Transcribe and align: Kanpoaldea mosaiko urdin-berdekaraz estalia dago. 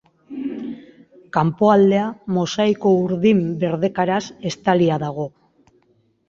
Kanpoaldea 1.37 2.05
mosaiko 2.37 2.95
urdin-berdekaraz 3.03 4.23
estalia 4.53 4.99
dago. 5.07 5.29